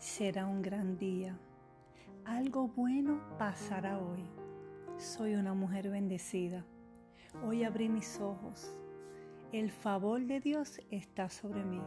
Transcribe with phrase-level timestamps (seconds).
[0.00, 1.38] será un gran día.
[2.24, 4.24] Algo bueno pasará hoy.
[4.96, 6.64] Soy una mujer bendecida.
[7.44, 8.74] Hoy abrí mis ojos.
[9.52, 11.82] El favor de Dios está sobre mí.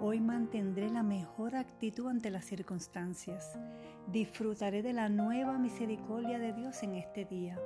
[0.00, 3.56] Hoy mantendré la mejor actitud ante las circunstancias.
[4.08, 7.56] Disfrutaré de la nueva misericordia de Dios en este día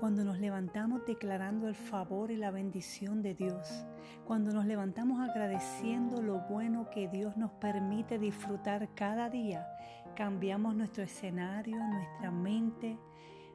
[0.00, 3.84] cuando nos levantamos declarando el favor y la bendición de Dios,
[4.24, 9.68] cuando nos levantamos agradeciendo lo bueno que Dios nos permite disfrutar cada día,
[10.16, 12.98] cambiamos nuestro escenario, nuestra mente,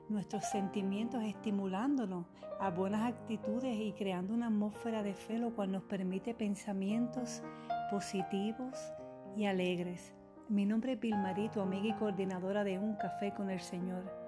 [0.07, 2.27] nuestros sentimientos, estimulándonos
[2.59, 7.41] a buenas actitudes y creando una atmósfera de fe, lo cual nos permite pensamientos
[7.89, 8.93] positivos
[9.35, 10.13] y alegres.
[10.47, 14.24] Mi nombre es Vilmarito, amiga y coordinadora de Un Café con el Señor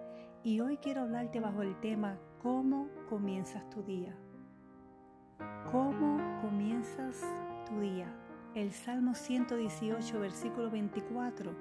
[0.48, 4.16] y hoy quiero hablarte bajo el tema ¿Cómo comienzas tu día?
[5.70, 7.22] ¿Cómo comienzas
[7.68, 8.08] tu día?
[8.56, 11.52] El Salmo 118, versículo 24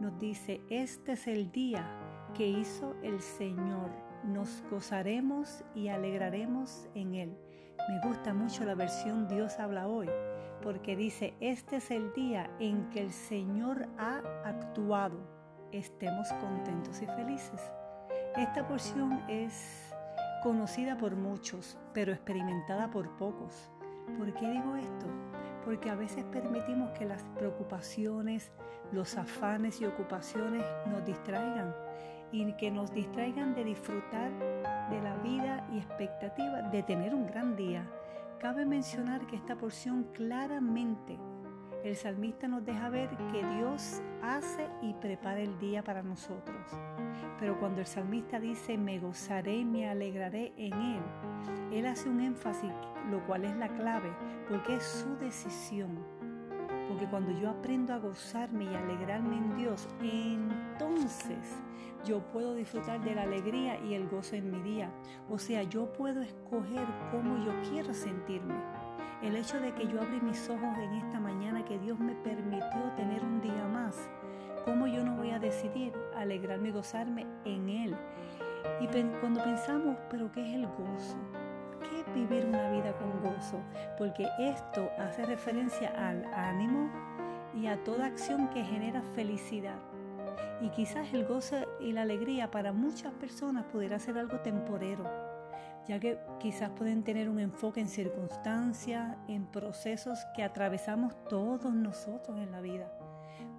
[0.00, 1.86] nos dice, este es el día
[2.34, 3.92] que hizo el Señor,
[4.24, 7.38] nos gozaremos y alegraremos en él.
[7.88, 10.08] Me gusta mucho la versión Dios habla hoy,
[10.64, 15.20] porque dice, este es el día en que el Señor ha actuado,
[15.70, 17.72] estemos contentos y felices.
[18.36, 19.92] Esta porción es
[20.42, 23.70] conocida por muchos, pero experimentada por pocos.
[24.16, 25.06] ¿Por qué digo esto?
[25.66, 28.50] Porque a veces permitimos que las preocupaciones,
[28.90, 31.74] los afanes y ocupaciones nos distraigan
[32.32, 34.30] y que nos distraigan de disfrutar
[34.88, 37.86] de la vida y expectativa de tener un gran día.
[38.40, 41.18] Cabe mencionar que esta porción claramente
[41.84, 46.66] el salmista nos deja ver que Dios hace y prepara el día para nosotros.
[47.40, 51.02] Pero cuando el salmista dice, me gozaré y me alegraré en Él,
[51.72, 52.70] Él hace un énfasis,
[53.10, 54.12] lo cual es la clave,
[54.48, 55.98] porque es su decisión.
[56.88, 61.60] Porque cuando yo aprendo a gozarme y alegrarme en Dios, entonces
[62.04, 64.90] yo puedo disfrutar de la alegría y el gozo en mi día.
[65.28, 68.54] O sea, yo puedo escoger cómo yo quiero sentirme.
[69.22, 72.92] El hecho de que yo abrí mis ojos en esta mañana, que Dios me permitió
[72.96, 74.10] tener un día más,
[74.64, 77.96] ¿cómo yo no voy a decidir alegrarme y gozarme en Él?
[78.80, 78.86] Y
[79.20, 81.16] cuando pensamos, ¿pero qué es el gozo?
[81.88, 83.60] ¿Qué es vivir una vida con gozo?
[83.96, 86.90] Porque esto hace referencia al ánimo
[87.54, 89.78] y a toda acción que genera felicidad.
[90.60, 95.31] Y quizás el gozo y la alegría para muchas personas pudiera ser algo temporero
[95.86, 102.38] ya que quizás pueden tener un enfoque en circunstancias, en procesos que atravesamos todos nosotros
[102.38, 102.92] en la vida.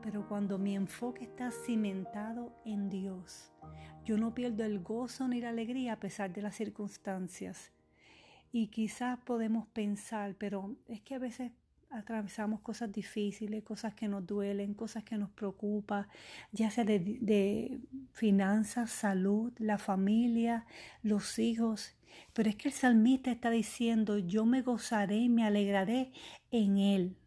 [0.02, 3.52] Pero cuando mi enfoque está cimentado en Dios,
[4.06, 7.72] yo no pierdo el gozo ni la alegría a pesar de las circunstancias.
[8.52, 11.52] Y quizás podemos pensar, pero es que a veces
[11.94, 16.08] atravesamos cosas difíciles, cosas que nos duelen, cosas que nos preocupan,
[16.52, 17.80] ya sea de, de,
[18.12, 20.66] finanzas, salud, la familia,
[21.02, 21.96] los hijos.
[22.34, 26.12] Pero es que el salmista está diciendo, yo me gozaré y me alegraré
[26.52, 27.18] en Él.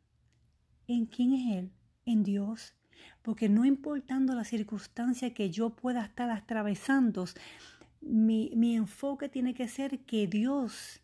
[0.87, 1.73] ¿En quién es Él?
[2.05, 2.75] En Dios.
[3.23, 7.25] Porque no importando la circunstancia que yo pueda estar atravesando,
[8.01, 11.01] mi, mi enfoque tiene que ser que Dios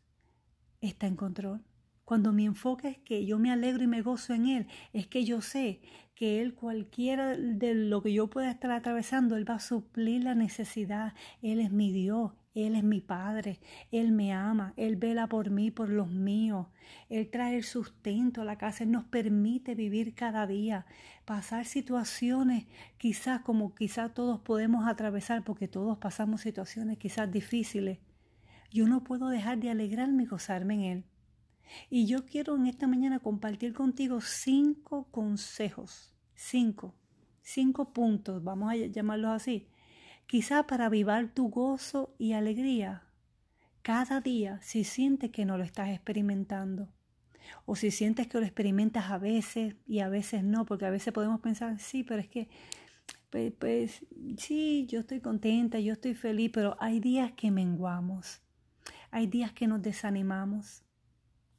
[0.80, 1.64] está en control.
[2.04, 5.24] Cuando mi enfoque es que yo me alegro y me gozo en Él, es que
[5.24, 5.80] yo sé
[6.14, 10.34] que Él, cualquiera de lo que yo pueda estar atravesando, Él va a suplir la
[10.34, 11.14] necesidad.
[11.40, 15.70] Él es mi Dios, Él es mi Padre, Él me ama, Él vela por mí,
[15.70, 16.66] por los míos.
[17.08, 20.84] Él trae el sustento a la casa, Él nos permite vivir cada día,
[21.24, 22.66] pasar situaciones
[22.98, 27.98] quizás como quizás todos podemos atravesar, porque todos pasamos situaciones quizás difíciles.
[28.70, 31.04] Yo no puedo dejar de alegrarme y gozarme en Él.
[31.88, 36.94] Y yo quiero en esta mañana compartir contigo cinco consejos, cinco,
[37.40, 39.68] cinco puntos, vamos a llamarlos así,
[40.32, 43.02] quizá para avivar tu gozo y alegría
[43.82, 46.88] cada día si sientes que no lo estás experimentando.
[47.66, 51.12] O si sientes que lo experimentas a veces y a veces no, porque a veces
[51.12, 52.48] podemos pensar, sí, pero es que,
[53.28, 54.06] pues, pues
[54.38, 58.40] sí, yo estoy contenta, yo estoy feliz, pero hay días que menguamos,
[59.10, 60.82] hay días que nos desanimamos,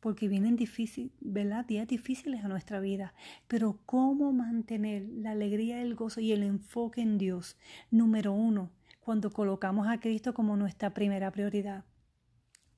[0.04, 0.58] porque vienen.
[0.58, 3.14] Días difíciles a nuestra vida.
[3.48, 7.58] Pero ¿cómo mantener la alegría, el gozo y el enfoque en Dios?
[7.90, 8.70] Número uno,
[9.00, 11.86] cuando colocamos a Cristo como nuestra primera prioridad,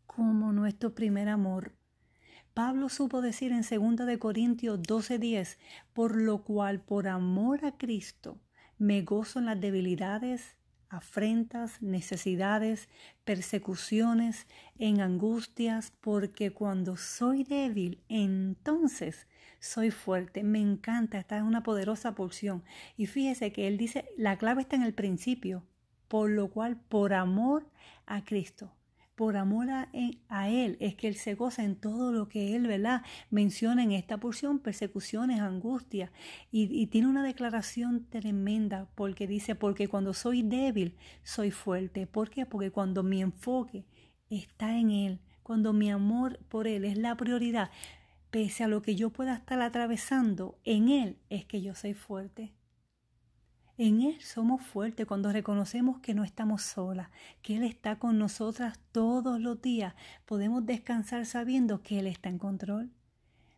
[0.05, 1.73] como nuestro primer amor.
[2.53, 5.57] Pablo supo decir en 2 de Corintios 12:10,
[5.93, 8.39] por lo cual por amor a Cristo
[8.77, 10.57] me gozo en las debilidades,
[10.95, 12.89] afrentas, necesidades,
[13.23, 14.47] persecuciones,
[14.77, 19.27] en angustias, porque cuando soy débil, entonces
[19.59, 20.43] soy fuerte.
[20.43, 22.63] Me encanta, esta es una poderosa porción.
[22.97, 25.63] Y fíjese que él dice, la clave está en el principio,
[26.07, 27.69] por lo cual, por amor
[28.05, 28.71] a Cristo,
[29.15, 29.89] por amor a,
[30.49, 33.01] Él, es que Él se goza en todo lo que Él, ¿verdad?
[33.29, 36.11] Menciona en esta porción persecuciones, angustia.
[36.51, 42.07] Y, y tiene una declaración tremenda porque dice, porque cuando soy débil, soy fuerte.
[42.07, 42.45] ¿Por qué?
[42.45, 43.85] Porque cuando mi enfoque
[44.29, 47.71] está en Él, cuando mi amor por Él es la prioridad,
[48.31, 52.53] pese a lo que yo pueda estar atravesando, en Él es que yo soy fuerte.
[53.77, 57.09] En Él somos fuertes cuando reconocemos que no estamos solas,
[57.41, 59.95] que Él está con nosotras todos los días.
[60.25, 62.89] Podemos descansar sabiendo que Él está en control.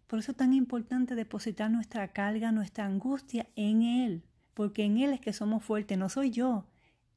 [0.07, 4.23] Por eso es tan importante depositar nuestra carga, nuestra angustia en Él,
[4.55, 6.65] porque en Él es que somos fuertes, no soy yo,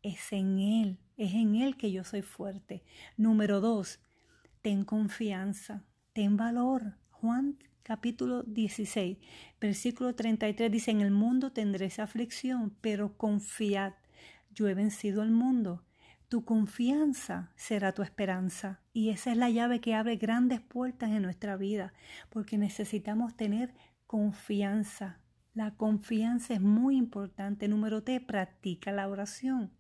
[0.02, 2.82] es en Él, es en Él que yo soy fuerte.
[3.16, 4.00] Número dos,
[4.60, 6.96] ten confianza, ten valor.
[7.12, 9.18] Juan capítulo 16,
[9.60, 13.94] versículo 33 dice, en el mundo tendréis aflicción, pero confiad,
[14.54, 15.84] yo he vencido el mundo.
[16.28, 21.22] Tu confianza será tu esperanza y esa es la llave que abre grandes puertas en
[21.22, 21.92] nuestra vida,
[22.28, 23.74] porque necesitamos tener
[24.06, 25.18] confianza.
[25.54, 27.66] La confianza es muy importante.
[27.66, 29.72] Número T, practica la oración.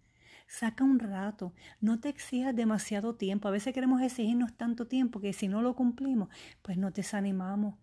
[0.48, 3.46] Saca un rato, no te exijas demasiado tiempo.
[3.46, 6.28] A veces queremos exigirnos tanto tiempo que si no lo cumplimos,
[6.62, 7.76] pues nos desanimamos.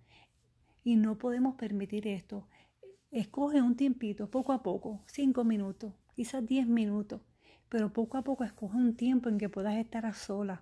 [0.88, 2.48] Y no podemos permitir esto.
[3.12, 7.20] Escoge un tiempito, poco a poco, cinco minutos, quizás diez minutos,
[7.68, 10.62] pero poco a poco escoge un tiempo en que puedas estar a solas.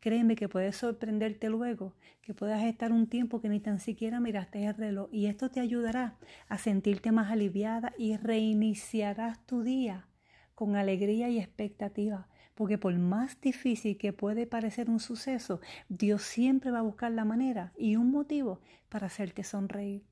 [0.00, 1.92] Créeme que puedes sorprenderte luego,
[2.22, 5.60] que puedas estar un tiempo que ni tan siquiera miraste el reloj y esto te
[5.60, 6.16] ayudará
[6.48, 10.08] a sentirte más aliviada y reiniciarás tu día
[10.54, 16.70] con alegría y expectativa, porque por más difícil que puede parecer un suceso, Dios siempre
[16.70, 20.02] va a buscar la manera y un motivo para hacerte sonreír.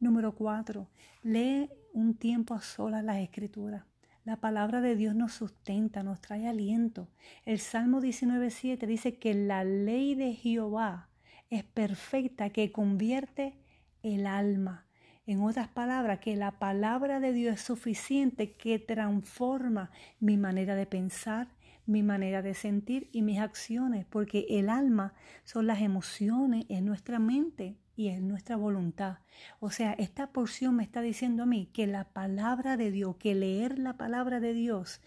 [0.00, 0.88] Número cuatro,
[1.22, 3.84] lee un tiempo a las escrituras.
[4.24, 7.08] La palabra de Dios nos sustenta, nos trae aliento.
[7.44, 11.10] El Salmo 19.7 dice que la ley de Jehová
[11.50, 13.58] es perfecta, que convierte
[14.02, 14.86] el alma.
[15.26, 20.86] En otras palabras, que la palabra de Dios es suficiente, que transforma mi manera de
[20.86, 21.48] pensar,
[21.90, 25.14] mi manera de sentir y mis acciones, porque el alma
[25.44, 29.18] son las emociones, es nuestra mente y es nuestra voluntad.
[29.58, 33.34] O sea, esta porción me está diciendo a mí que la palabra de Dios, que
[33.34, 35.00] leer la palabra de Dios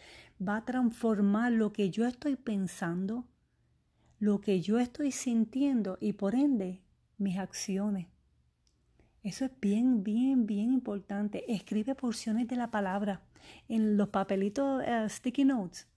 [0.45, 3.25] va a transformar lo que yo estoy pensando,
[4.19, 6.81] lo que yo estoy sintiendo y por ende
[7.17, 8.07] mis acciones.
[9.23, 11.51] Eso es bien, bien, bien importante.
[11.53, 13.21] Escribe porciones de la palabra
[13.69, 15.87] en los papelitos eh, sticky notes.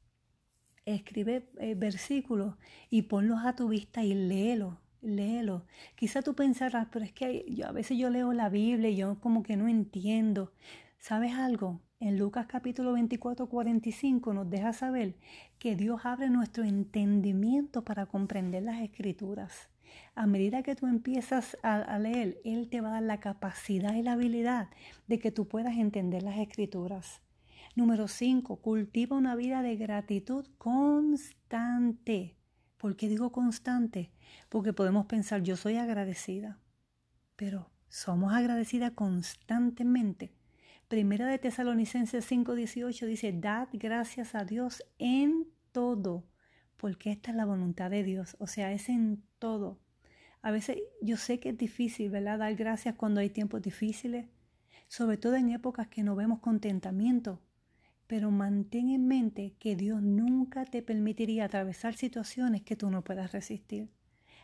[0.86, 2.54] Escribe eh, versículos
[2.88, 5.66] y ponlos a tu vista y léelo, léelo.
[5.94, 9.20] Quizá tú pensarás, pero es que yo, a veces yo leo la Biblia y yo
[9.20, 10.54] como que no entiendo.
[10.98, 11.82] ¿Sabes algo?
[12.00, 15.16] En Lucas capítulo 24, 45 nos deja saber
[15.58, 19.68] que Dios abre nuestro entendimiento para comprender las escrituras
[20.14, 24.02] a medida que tú empiezas a, leer, Él te va a dar la capacidad y
[24.02, 24.68] la habilidad
[25.06, 27.20] de que tú puedas entender las escrituras.
[27.76, 28.56] Número 5.
[28.62, 32.34] Cultiva una vida de gratitud constante.
[32.78, 34.10] ¿Por qué digo constante?
[34.48, 36.58] Porque podemos pensar, yo soy agradecida,
[37.36, 40.32] pero somos agradecidas constantemente.
[40.88, 46.24] Primera de Tesalonicenses 5:18 dice, dad gracias a Dios en todo,
[46.78, 49.78] porque esta es la voluntad de Dios, o sea, es en todo.
[50.40, 52.38] A veces yo sé que es difícil, ¿verdad?
[52.38, 54.24] Dar gracias cuando hay tiempos difíciles,
[54.88, 57.42] sobre todo en épocas que no vemos contentamiento.
[58.06, 63.32] Pero mantén en mente que Dios nunca te permitiría atravesar situaciones que tú no puedas
[63.32, 63.88] resistir.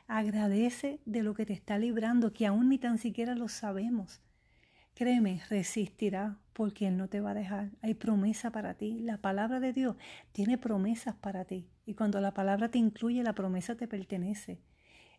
[0.09, 4.21] Agradece de lo que te está librando, que aún ni tan siquiera lo sabemos.
[4.95, 7.71] Créeme, resistirá porque Él no te va a dejar.
[7.81, 9.01] Hay promesa para ti.
[9.01, 9.97] La palabra de Dios
[10.33, 11.67] tiene promesas para ti.
[11.87, 14.61] Y cuando la palabra te incluye, la promesa te pertenece.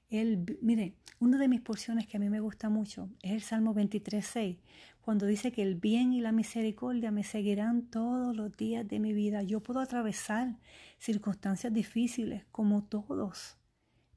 [0.09, 3.73] Él, mire, una de mis porciones que a mí me gusta mucho es el Salmo
[3.73, 4.59] 23.6,
[5.03, 9.11] cuando dice que el bien y la misericordia me seguirán todos los días de mi
[9.11, 9.43] vida.
[9.43, 10.57] Yo puedo atravesar
[10.97, 13.57] circunstancias difíciles como todos,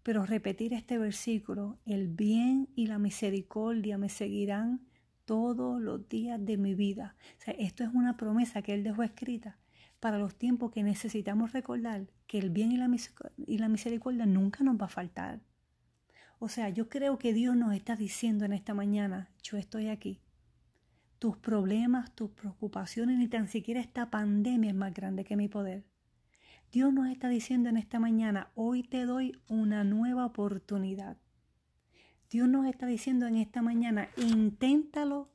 [0.05, 4.87] pero repetir este versículo, el bien y la misericordia me seguirán
[5.25, 7.17] todos los días de mi vida.
[7.41, 9.59] O sea, esto es una promesa que Él dejó escrita
[9.99, 12.89] para los tiempos que necesitamos recordar que el bien y la,
[13.45, 15.41] y la misericordia nunca nos va a faltar.
[16.39, 20.21] O sea, yo creo que Dios nos está diciendo en esta mañana, yo estoy aquí.
[21.19, 25.85] Tus problemas, tus preocupaciones, ni tan siquiera esta pandemia es más grande que mi poder.
[26.73, 31.17] Dios nos está diciendo en esta mañana, hoy te doy una nueva oportunidad.
[32.29, 35.31] Dios nos está diciendo en esta mañana, inténtalo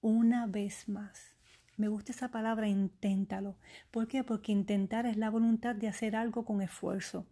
[0.00, 1.34] una vez más.
[1.76, 3.56] Me gusta esa palabra, inténtalo.
[3.90, 4.22] ¿Por qué?
[4.22, 7.26] Porque intentar es la voluntad de hacer algo con esfuerzo.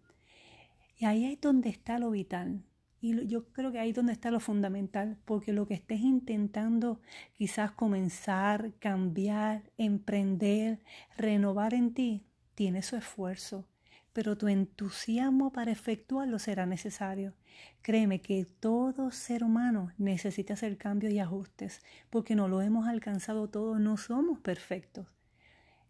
[0.97, 2.65] Y ahí es donde está lo vital.
[3.05, 7.01] Y yo creo que ahí es donde está lo fundamental, porque lo que estés intentando
[7.33, 10.79] quizás comenzar, cambiar, emprender,
[11.17, 12.23] renovar en ti,
[12.55, 13.67] tiene su esfuerzo,
[14.13, 17.35] pero tu entusiasmo para efectuarlo será necesario.
[17.83, 23.51] Créeme que todo ser humano necesita hacer cambios y ajustes, porque no lo hemos alcanzado
[23.51, 25.09] todo, no somos perfectos.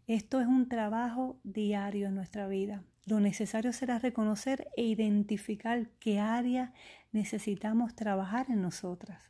[0.07, 2.83] Esto es un trabajo diario en nuestra vida.
[3.05, 6.73] Lo necesario será reconocer e identificar qué área
[7.13, 9.21] necesitamos trabajar en nosotras.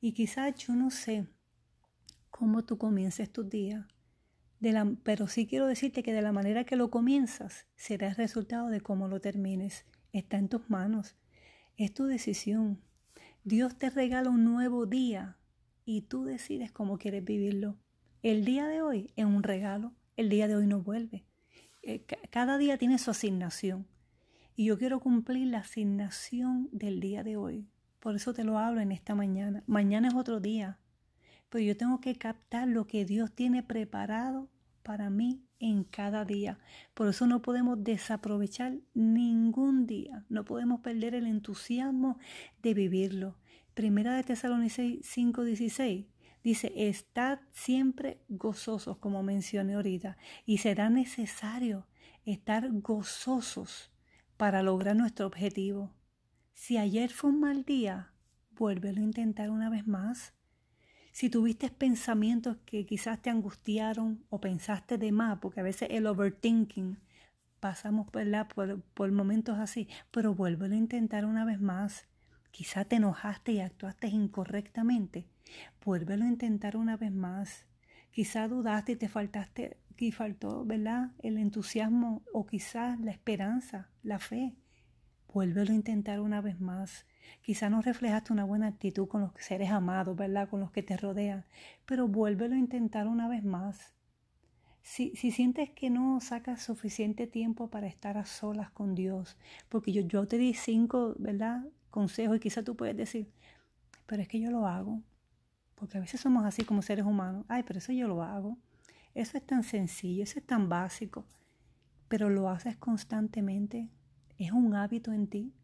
[0.00, 1.28] Y quizás yo no sé
[2.30, 3.86] cómo tú comiences tus días,
[5.04, 8.80] pero sí quiero decirte que de la manera que lo comienzas será el resultado de
[8.80, 9.84] cómo lo termines.
[10.12, 11.16] Está en tus manos.
[11.76, 12.80] Es tu decisión.
[13.44, 15.38] Dios te regala un nuevo día
[15.84, 17.78] y tú decides cómo quieres vivirlo.
[18.22, 19.94] El día de hoy es un regalo.
[20.16, 21.24] El día de hoy no vuelve.
[21.82, 23.86] Eh, cada día tiene su asignación.
[24.60, 27.66] Y yo quiero cumplir la asignación del día de hoy.
[27.98, 29.64] Por eso te lo hablo en esta mañana.
[29.66, 30.78] Mañana es otro día.
[31.48, 34.50] Pero yo tengo que captar lo que Dios tiene preparado
[34.82, 36.58] para mí en cada día.
[36.92, 40.26] Por eso no podemos desaprovechar ningún día.
[40.28, 42.18] No podemos perder el entusiasmo
[42.62, 43.38] de vivirlo.
[43.72, 46.04] Primera de Tesalonicenses 5:16
[46.44, 51.86] dice, estad siempre gozosos, como mencioné ahorita, y será necesario
[52.26, 53.90] estar gozosos
[54.40, 55.90] para lograr nuestro objetivo.
[56.54, 58.14] Si ayer fue un mal día,
[58.52, 60.32] vuélvelo a intentar una vez más.
[61.12, 66.06] Si tuviste pensamientos que quizás te angustiaron o pensaste de más, porque a veces el
[66.06, 66.96] overthinking
[67.60, 72.08] pasamos Por, por momentos así, pero vuélvelo a intentar una vez más.
[72.50, 75.26] Quizás te enojaste y actuaste incorrectamente.
[75.84, 77.66] Vuélvelo a intentar una vez más.
[78.10, 81.12] Quizás dudaste y te faltaste y faltó, ¿verdad?
[81.22, 84.54] El entusiasmo o quizás la esperanza, la fe.
[85.32, 87.06] Vuélvelo a intentar una vez más.
[87.42, 90.48] Quizás no reflejaste una buena actitud con los seres amados, ¿verdad?
[90.48, 91.44] Con los que te rodean,
[91.86, 93.94] pero vuélvelo a intentar una vez más.
[94.82, 99.36] Si, si sientes que no sacas suficiente tiempo para estar a solas con Dios,
[99.68, 101.64] porque yo, yo te di cinco, ¿verdad?
[101.90, 103.30] Consejos y quizás tú puedes decir,
[104.06, 105.02] pero es que yo lo hago.
[105.76, 107.44] Porque a veces somos así como seres humanos.
[107.48, 108.58] Ay, pero eso yo lo hago.
[109.14, 111.26] Eso es tan sencillo, eso es tan básico,
[112.08, 113.88] pero lo haces constantemente.
[114.38, 115.54] Es un hábito en ti.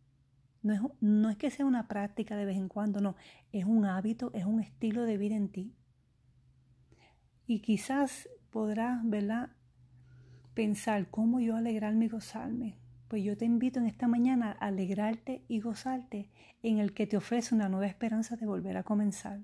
[0.62, 3.14] No es, no es que sea una práctica de vez en cuando, no,
[3.52, 5.74] es un hábito, es un estilo de vida en ti.
[7.46, 9.50] Y quizás podrás, ¿verdad?
[10.54, 12.78] Pensar cómo yo alegrarme y gozarme.
[13.06, 16.28] Pues yo te invito en esta mañana a alegrarte y gozarte
[16.64, 19.40] en el que te ofrece una nueva esperanza de volver a comenzar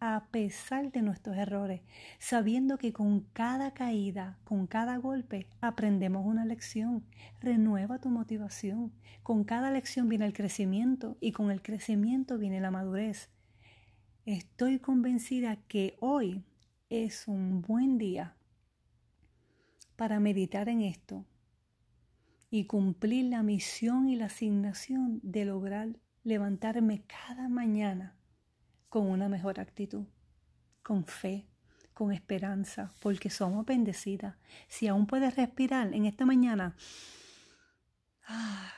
[0.00, 1.82] a pesar de nuestros errores,
[2.18, 7.04] sabiendo que con cada caída, con cada golpe, aprendemos una lección.
[7.40, 8.92] Renueva tu motivación.
[9.22, 13.28] Con cada lección viene el crecimiento y con el crecimiento viene la madurez.
[14.24, 16.44] Estoy convencida que hoy
[16.88, 18.36] es un buen día
[19.96, 21.26] para meditar en esto
[22.50, 25.90] y cumplir la misión y la asignación de lograr
[26.24, 28.16] levantarme cada mañana
[28.90, 30.04] con una mejor actitud,
[30.82, 31.46] con fe,
[31.94, 34.36] con esperanza, porque somos bendecidas.
[34.68, 36.76] Si aún puedes respirar en esta mañana,
[38.26, 38.72] ah,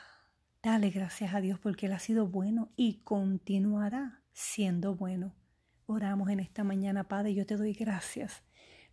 [0.62, 5.34] dale gracias a Dios porque Él ha sido bueno y continuará siendo bueno.
[5.86, 8.44] Oramos en esta mañana, Padre, yo te doy gracias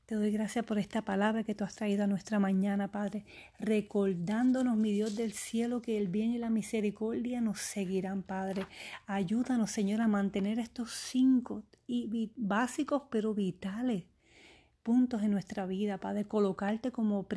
[0.10, 3.26] te doy gracias por esta palabra que tú has traído a nuestra mañana, Padre,
[3.60, 8.66] recordándonos, mi Dios del cielo, que el bien y la misericordia nos seguirán, Padre.
[9.06, 14.06] Ayúdanos, Señor, a mantener estos cinco y básicos pero vitales
[14.82, 17.28] puntos en nuestra vida, Padre, colocarte como,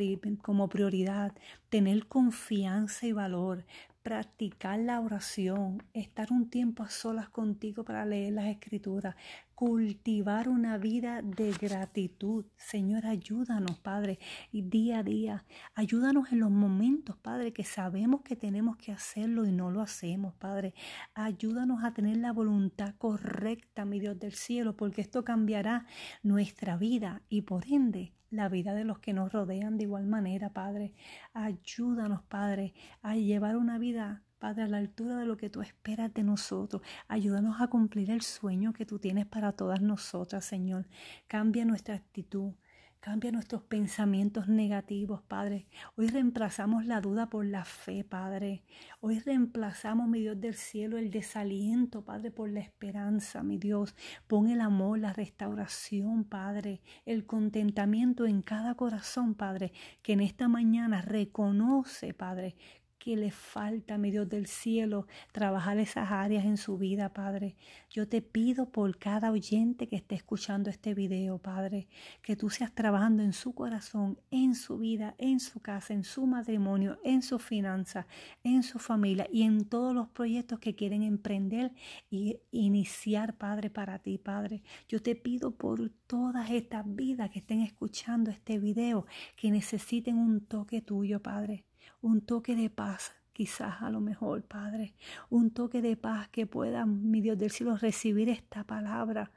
[0.40, 1.34] como prioridad,
[1.68, 3.66] tener confianza y valor,
[4.02, 9.16] practicar la oración, estar un tiempo a solas contigo para leer las escrituras,
[9.54, 12.46] cultivar una vida de gratitud.
[12.56, 14.18] Señor, ayúdanos, Padre,
[14.50, 15.44] y día a día,
[15.74, 20.34] ayúdanos en los momentos, Padre, que sabemos que tenemos que hacerlo y no lo hacemos,
[20.34, 20.74] Padre.
[21.14, 25.86] Ayúdanos a tener la voluntad correcta, mi Dios del cielo, porque esto cambiará
[26.22, 30.50] nuestra vida y por ende la vida de los que nos rodean de igual manera,
[30.50, 30.94] Padre.
[31.34, 36.12] Ayúdanos, Padre, a llevar una vida, Padre, a la altura de lo que tú esperas
[36.14, 36.82] de nosotros.
[37.06, 40.88] Ayúdanos a cumplir el sueño que tú tienes para todas nosotras, Señor.
[41.28, 42.52] Cambia nuestra actitud.
[42.98, 45.66] Cambia nuestros pensamientos negativos, Padre.
[45.96, 48.64] Hoy reemplazamos la duda por la fe, Padre.
[49.00, 53.94] Hoy reemplazamos, mi Dios del cielo, el desaliento, Padre, por la esperanza, mi Dios.
[54.26, 59.72] Pon el amor, la restauración, Padre, el contentamiento en cada corazón, Padre,
[60.02, 62.54] que en esta mañana reconoce, Padre,
[63.02, 67.56] que le falta, mi Dios del cielo, trabajar esas áreas en su vida, Padre.
[67.90, 71.88] Yo te pido por cada oyente que esté escuchando este video, Padre,
[72.22, 76.28] que tú seas trabajando en su corazón, en su vida, en su casa, en su
[76.28, 78.06] matrimonio, en su finanza,
[78.44, 81.72] en su familia y en todos los proyectos que quieren emprender
[82.08, 84.62] y iniciar, Padre, para ti, Padre.
[84.86, 90.46] Yo te pido por todas estas vidas que estén escuchando este video, que necesiten un
[90.46, 91.64] toque tuyo, Padre
[92.02, 94.94] un toque de paz, quizás a lo mejor, Padre,
[95.30, 99.30] un toque de paz que pueda, mi Dios del cielo, recibir esta palabra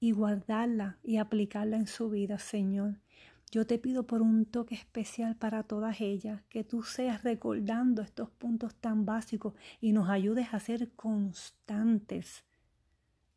[0.00, 2.96] y guardarla y aplicarla en su vida, Señor.
[3.52, 8.30] Yo te pido por un toque especial para todas ellas, que tú seas recordando estos
[8.30, 12.44] puntos tan básicos y nos ayudes a ser constantes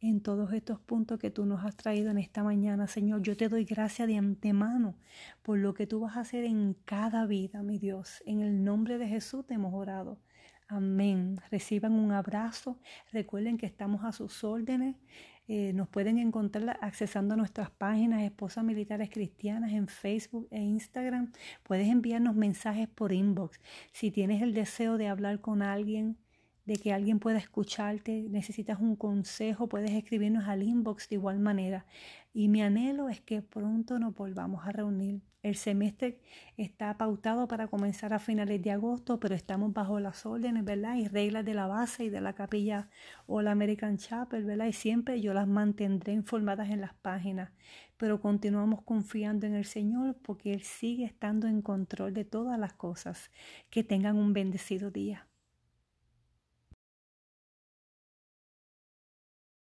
[0.03, 3.21] en todos estos puntos que tú nos has traído en esta mañana, Señor.
[3.21, 4.95] Yo te doy gracias de antemano
[5.41, 8.21] por lo que tú vas a hacer en cada vida, mi Dios.
[8.25, 10.19] En el nombre de Jesús te hemos orado.
[10.67, 11.39] Amén.
[11.49, 12.79] Reciban un abrazo.
[13.13, 14.97] Recuerden que estamos a sus órdenes.
[15.47, 21.31] Eh, nos pueden encontrar accesando a nuestras páginas Esposas Militares Cristianas en Facebook e Instagram.
[21.63, 23.61] Puedes enviarnos mensajes por inbox.
[23.93, 26.17] Si tienes el deseo de hablar con alguien,
[26.65, 31.85] de que alguien pueda escucharte, necesitas un consejo, puedes escribirnos al inbox de igual manera.
[32.33, 35.21] Y mi anhelo es que pronto nos volvamos a reunir.
[35.43, 36.19] El semestre
[36.55, 40.95] está pautado para comenzar a finales de agosto, pero estamos bajo las órdenes, ¿verdad?
[40.95, 42.89] Y reglas de la base y de la capilla
[43.27, 44.67] o la American Chapel, ¿verdad?
[44.67, 47.51] Y siempre yo las mantendré informadas en las páginas.
[47.97, 52.73] Pero continuamos confiando en el Señor porque Él sigue estando en control de todas las
[52.73, 53.29] cosas.
[53.69, 55.27] Que tengan un bendecido día.